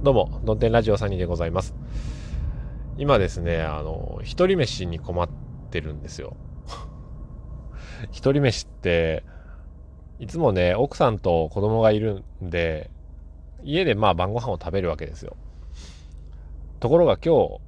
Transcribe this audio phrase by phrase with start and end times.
[0.00, 1.74] どうも、ドンテンラジオサニーでございます。
[2.98, 5.28] 今ですね、あの、一人飯に困っ
[5.72, 6.36] てるんですよ。
[8.12, 9.24] 一人飯って、
[10.20, 12.90] いつもね、奥さんと子供がいるんで、
[13.64, 15.36] 家でまあ晩ご飯を食べるわけですよ。
[16.78, 17.60] ところが今日、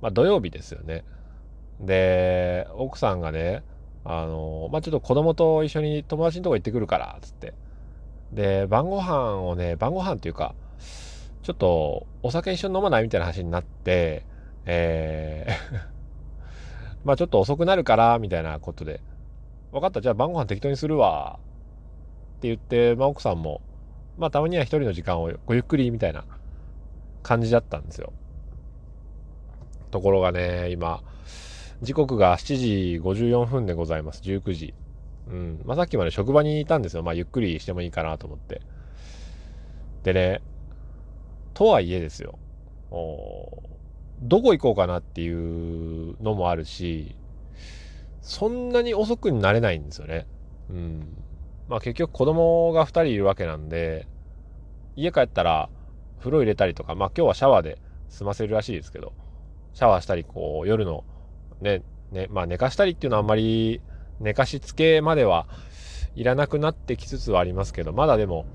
[0.00, 1.04] まあ土曜日ですよね。
[1.78, 3.62] で、奥さんがね、
[4.04, 7.54] あの、まあちょっと子供と一緒に友達のとこ行ってくるから、つって。
[8.32, 10.56] で、晩ご飯をね、晩ご飯っていうか、
[11.42, 14.24] ちょっとお酒一緒に飲まないみたいな話になって、
[14.64, 15.92] えー
[17.04, 19.00] まあちょっと遅くなるから、みたいなことで、
[19.72, 21.40] 分かった、じゃあ晩ご飯適当にするわ、
[22.38, 23.60] って言って、まあ奥さんも、
[24.16, 26.24] まあたまには一人の時間をごゆっくり、みたいな
[27.24, 28.12] 感じだったんですよ。
[29.90, 31.02] ところがね、今、
[31.82, 34.22] 時刻が7時54分でございます。
[34.22, 34.74] 19時。
[35.28, 35.60] うん。
[35.64, 37.02] まあさっきまで職場にいたんですよ。
[37.02, 38.60] まあゆっくりしてもいいかなと思って。
[40.04, 40.40] でね、
[41.54, 42.38] とはいえですよ。
[44.20, 47.16] どこ行こうかなっていうのもあるし、
[48.20, 50.26] そんなに遅くになれないんですよね。
[50.70, 51.16] うん。
[51.68, 54.06] まあ結局子供が2人いるわけなんで、
[54.94, 55.70] 家帰ったら
[56.18, 59.12] 風呂入れたりとか、まあ今日はシャワーで済ませるらしいですけど、
[59.72, 61.04] シャワーしたり、こう夜の
[61.60, 61.82] ね、
[62.12, 63.80] ね、まあ寝かしたりっていうのはあんまり
[64.20, 65.48] 寝かしつけまでは
[66.14, 68.46] いらなくなってきつつはありますけど、まだでも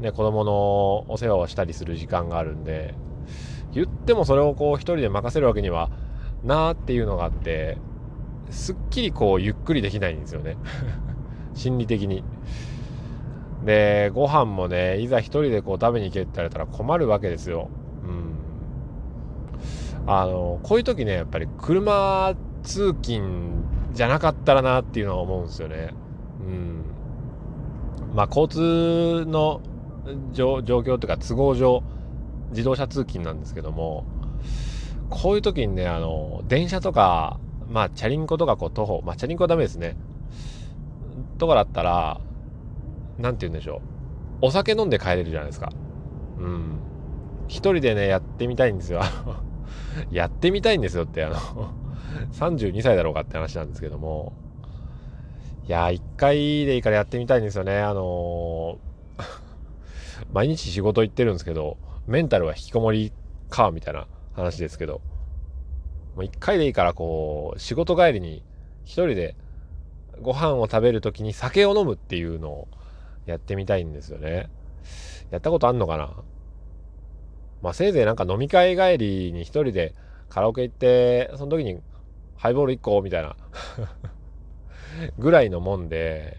[0.00, 2.94] ね、子供のお世話をしたりする時間があるんで、
[3.72, 5.90] 言ってもそれをこう一人で任せるわけには
[6.44, 7.78] なーっていうのがあって、
[8.50, 10.56] すっきりこうゆっくりできないんですよね。
[11.54, 12.24] 心理的に。
[13.64, 17.68] で、ご飯もね、いざ一人でこう食べに行けって言われたら困るわけですよ。
[18.04, 18.34] うん。
[20.06, 25.92] あの、こういう時ね、やっぱり車通勤じゃなかったらなっていうのは思うんですよね。
[26.40, 26.84] うん。
[28.14, 29.60] まあ、交通の
[30.32, 31.82] 状況というか都合上
[32.50, 34.06] 自動車通勤なんですけども
[35.10, 39.96] こういう時にねあの電車とかまあチャリンコとかこう徒歩まあチャリンコはダメですね。
[41.38, 42.20] とかだったら
[43.18, 43.82] 何て言うんでしょ
[44.42, 44.46] う。
[44.46, 45.72] お酒飲んで帰れるじゃないですか。
[46.38, 46.78] うん。
[47.48, 49.00] 一人でねやってみたいんですよ。
[50.10, 51.36] やってみたいんですよってあの
[52.32, 54.32] 32歳だろうかって話なんですけども。
[55.66, 57.78] いや一回でいいからやってみたいんですよね。
[57.80, 58.78] あの
[60.32, 63.12] 毎日仕事行ってるんですけど、メンタルは引きこもり
[63.50, 65.00] か、みたいな話ですけど、
[66.14, 68.42] もう一回でいいからこう、仕事帰りに
[68.84, 69.36] 一人で
[70.20, 72.68] ご飯を食べる時に酒を飲むっていうのを
[73.26, 74.48] やってみたいんですよね。
[75.30, 76.10] やったことあんのかな？
[77.60, 79.94] まあせいぜいなんか飲み会帰りに一人で
[80.28, 81.80] カラオケ行って、その時に
[82.36, 83.36] ハイボール1個みたいな
[85.18, 86.38] ぐらいのもんで、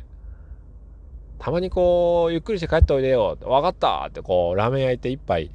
[1.39, 3.37] たまにこう、ゆっくりして帰っておいでよ。
[3.41, 5.51] わかったってこう、ラーメン焼いて一杯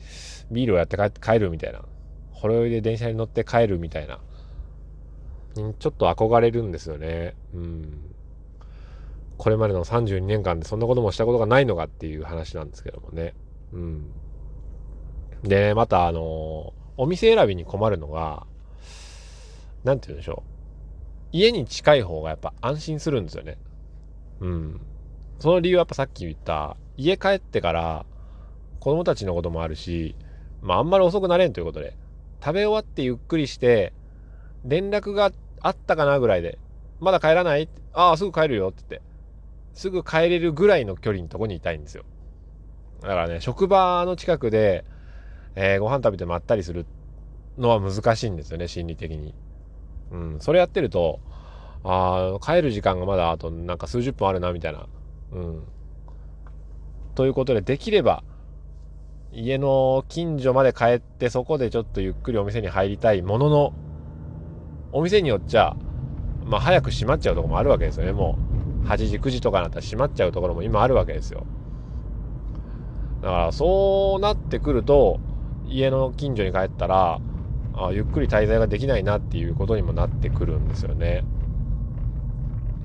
[0.51, 1.83] ビールをやって帰るみたいな。
[2.31, 4.19] ほろ酔いで電車に乗って帰るみたいな。
[5.79, 7.35] ちょっと憧れるんですよね。
[7.55, 8.15] うん。
[9.37, 13.35] これまでの32年間でそんなこともしたことがないのかっていう話なんですけどもね。
[13.73, 14.11] うん。
[15.43, 18.47] で、またあのお店選びに困るのが、
[19.85, 20.51] なんて言うんでしょう。
[21.33, 23.59] 家に近い方がやっぱ安心するんですよね。
[24.41, 24.81] うん。
[25.39, 28.07] その理由はやっぱさっき言った、家帰ってから
[28.81, 30.17] 子供たちのこともあるし、
[30.63, 31.97] まああんまり遅くなれんということで、
[32.43, 33.93] 食べ終わってゆっくりして、
[34.65, 36.59] 連絡があったかなぐらいで、
[37.01, 37.69] まだ帰らない？
[37.93, 39.07] ああ、すぐ帰るよって言って、
[39.75, 42.05] すぐ帰れるぐらいの距離のとこにいたいんですよ。
[43.03, 44.85] だからね、職場の近くで、
[45.57, 46.87] えー、ご飯食べてまったりする
[47.59, 49.35] のは難しいんですよね、心理的に。
[50.11, 51.21] うん、それやってると、
[51.83, 54.87] ああ、帰る時間がまだあとなんか数十分あるな、みたいな
[55.35, 55.63] うん。
[57.15, 58.23] ということで、できれば、
[59.33, 63.73] 家の近所まで帰ってそこでちょっとゆっくりお店に入りたいものの、
[64.93, 65.77] お店によっちゃ、
[66.47, 68.13] まあ早く閉まっちゃうとこもあるわけですよね。
[68.13, 68.39] も
[68.85, 71.45] う8時、9時とかになったら閉まっちゃうところも今あるわけですよ。
[73.23, 75.19] だからそうなってくると、
[75.67, 77.21] 家の近所に帰ったら、
[77.77, 81.25] あゆっくり滞在ができないなっていうことにもなってくるんですよね。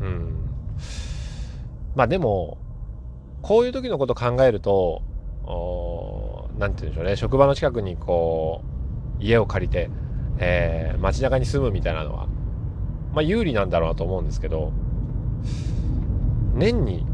[0.02, 0.50] うん。
[2.00, 2.57] まあでも、
[3.42, 5.01] こういう時のこと考えると、
[6.57, 8.62] 何て言うんでしょうね、職場の近くにこ
[9.19, 9.90] う、家を借りて、
[10.38, 12.28] えー、街中に住むみたいなのは、
[13.12, 14.72] まあ有利なんだろうなと思うんですけど、
[16.54, 17.06] 年に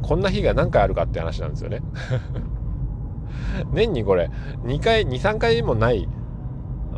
[0.00, 1.82] こんな日が何回あるかって話なんですよね。
[3.74, 4.30] 年にこれ、
[4.62, 6.08] 2回、2、3回もない、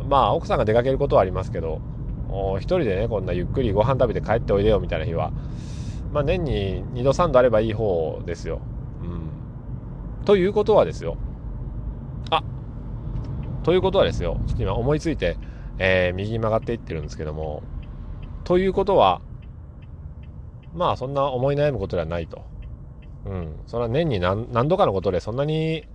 [0.07, 1.81] まあ奥さんが出かけることはありますけど、
[2.57, 5.31] 一人でね、こんなゆっくりご飯食べて帰っておいでよみたいな日は、
[6.13, 8.61] まあ、年に2度3度あればいい方ですよ。
[9.01, 9.05] う
[10.21, 10.25] ん。
[10.25, 11.17] ということはですよ。
[12.29, 12.43] あ、
[13.63, 15.37] ということはですよ、ちょっと今思いついて、
[15.79, 17.63] えー、右に曲がっていってるんですけども、
[18.43, 19.21] ということは、
[20.75, 22.43] まあそんな思い悩むことではないと。
[23.25, 23.55] うん。
[23.65, 25.85] それは年に何何度かのことでそんなに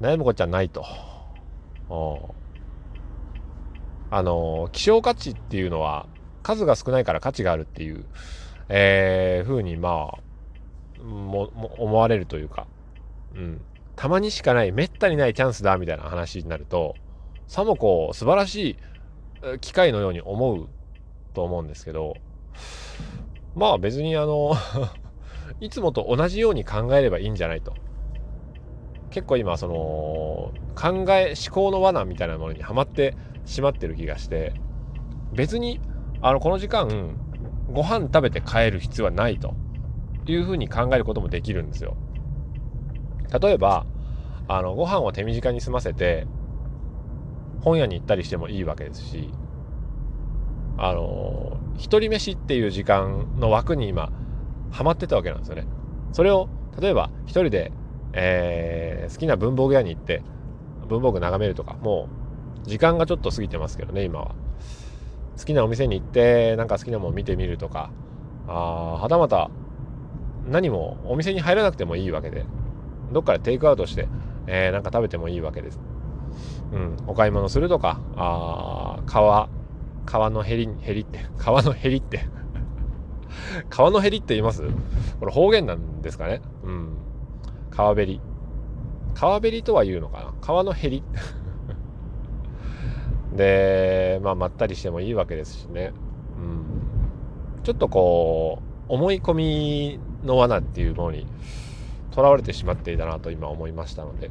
[0.00, 0.84] 悩むことじゃないと。
[4.10, 6.06] あの、希少価値っていうのは
[6.42, 8.04] 数が少ないから価値があるっていう、
[8.68, 12.66] えー、ふうにまあ、も、も思われるというか、
[13.34, 13.60] うん。
[13.94, 16.94] たまにしかない、めったにないチャンスだみたいな話になると、
[17.46, 20.68] さもこう、素晴らしい機会のように思う
[21.34, 22.16] と思うんですけど、
[23.54, 24.54] まあ別にあの
[25.60, 27.72] いつもと同じように考えればいいんじゃないと。
[29.10, 29.74] 結構今その
[30.74, 33.16] 考え思考の罠みたいなものにはまって
[33.46, 34.52] しまってる気がして
[35.32, 35.80] 別に
[36.20, 37.16] あのこの時間
[37.72, 39.54] ご飯食べて帰る必要はないと
[40.26, 41.96] いうふうに考えることもできるんですよ。
[43.40, 43.86] 例えば
[44.48, 46.26] あのご飯を手短に済ませて
[47.62, 49.30] 本屋に行ったりしてもいいわけですし
[50.78, 54.12] あの一人飯っていう時間の枠に今
[54.70, 55.66] ハマってたわけなんですよね。
[56.12, 56.48] それを
[56.80, 57.72] 例えば一人で、
[58.12, 60.22] えー、好きな文房具屋に行って
[60.88, 62.08] 文房具眺めるとかも
[62.64, 64.34] う時間がちょっと過ぎてますけどね今は。
[65.38, 67.90] 好きなお店に行ってなんか好きなもの見てみるとか。
[68.48, 68.52] あ
[69.00, 69.50] はたまた
[70.48, 72.44] 何もお店に入らなくてもいいわけで。
[73.12, 74.08] どっかでテイクアウトして、
[74.46, 75.80] えー、なんか食べてもいいわけです。
[76.72, 78.00] うん、お買い物するとか。
[78.16, 79.48] あ川
[80.06, 82.20] 川のへりへりって 川のへりって。
[83.70, 84.62] 川のへりって言います？
[85.20, 86.40] これ方言なんですかね？
[86.64, 86.88] うん。
[87.70, 88.20] 川べり。
[89.14, 90.32] 川べりとは言うのかな？
[90.40, 91.02] 川のへり。
[93.36, 95.92] でまあまったりしてもいいわけですしね。
[96.38, 97.62] うん。
[97.62, 101.26] ちょっとこう思い込みの罠っていうものに
[102.10, 104.30] とらわれてしまっていたなと今思いましたので。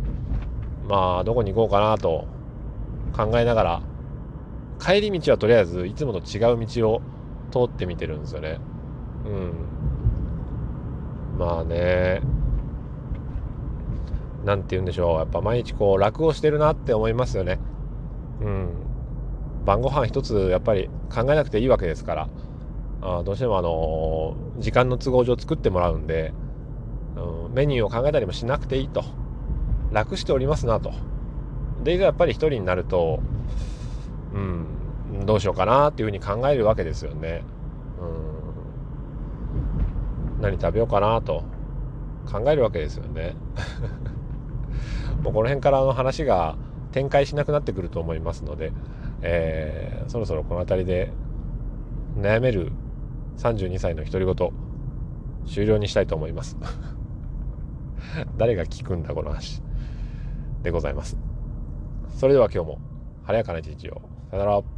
[0.88, 2.28] まあどこに行こうかなと
[3.16, 3.81] 考えながら
[4.80, 7.02] 帰り道はとりあえずいつもと違う道を
[7.52, 8.60] 通ってみてるんですよね。
[9.25, 9.54] うん。
[11.40, 12.22] まあね。
[14.44, 15.18] 何て言うんでしょう。
[15.18, 17.60] やっぱ毎日こう楽をしてるなって思いますよね。
[18.42, 18.84] うん。
[19.65, 22.29] 晩ご飯一つやっぱり考えなくていいわけですから。
[23.01, 26.33] あどうしてもあの、時間の都合上作ってもらうんで
[27.15, 29.03] うん、メニューを考えたりもしなくていいと。
[29.91, 30.91] 楽しておりますなと。
[31.83, 33.19] でやっぱり一人になると
[34.33, 37.44] うんどうしようかなっていうふうに考えるわけですよね。
[40.38, 40.41] うん。
[40.41, 41.44] 何食べようかなと。
[42.25, 43.35] 考えるわけですよね。
[45.23, 46.56] もうこの辺からの話が
[46.91, 48.73] 展開しなくなってくると思いますので、
[49.27, 51.12] えー、そろそろこの辺りで
[52.16, 52.72] 悩める
[53.38, 54.51] 32歳の独り言
[55.48, 56.57] 終了にしたいと思います。
[58.38, 59.62] 誰が聞くんだこの話
[60.62, 61.18] でございます。
[62.10, 62.80] それでは今日も
[63.24, 64.01] 晴れやかな日を。
[64.30, 64.75] さよなら。